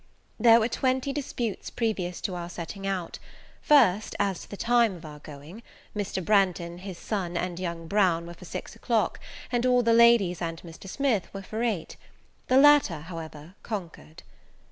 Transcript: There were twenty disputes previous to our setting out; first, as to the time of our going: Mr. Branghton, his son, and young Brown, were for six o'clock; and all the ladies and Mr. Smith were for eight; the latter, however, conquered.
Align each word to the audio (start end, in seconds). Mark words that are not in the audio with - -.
There 0.39 0.59
were 0.59 0.67
twenty 0.67 1.13
disputes 1.13 1.69
previous 1.69 2.21
to 2.21 2.33
our 2.33 2.49
setting 2.49 2.87
out; 2.87 3.19
first, 3.61 4.15
as 4.17 4.41
to 4.41 4.49
the 4.49 4.57
time 4.57 4.95
of 4.95 5.05
our 5.05 5.19
going: 5.19 5.61
Mr. 5.95 6.25
Branghton, 6.25 6.79
his 6.79 6.97
son, 6.97 7.37
and 7.37 7.59
young 7.59 7.85
Brown, 7.87 8.25
were 8.25 8.33
for 8.33 8.45
six 8.45 8.75
o'clock; 8.75 9.19
and 9.51 9.63
all 9.63 9.83
the 9.83 9.93
ladies 9.93 10.41
and 10.41 10.59
Mr. 10.63 10.89
Smith 10.89 11.31
were 11.35 11.43
for 11.43 11.61
eight; 11.61 11.97
the 12.47 12.57
latter, 12.57 13.01
however, 13.01 13.53
conquered. 13.61 14.23